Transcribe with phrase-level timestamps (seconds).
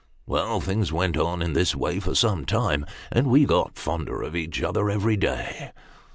[0.25, 4.35] Well, things went on in this way for some time; and we got londer ot
[4.35, 5.71] each other every day.